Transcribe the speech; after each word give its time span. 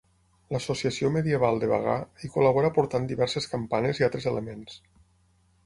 L'Associació 0.53 1.11
Medieval 1.17 1.61
de 1.63 1.69
Bagà 1.73 1.93
hi 2.25 2.31
col·labora 2.37 2.73
aportant 2.75 3.07
diverses 3.13 3.49
campanes 3.55 4.01
i 4.03 4.09
altres 4.09 4.29
elements. 4.35 4.83